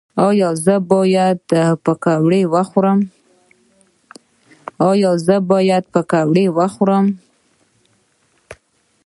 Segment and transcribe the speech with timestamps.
[0.27, 0.49] ایا
[5.23, 7.07] زه باید پکوړه وخورم؟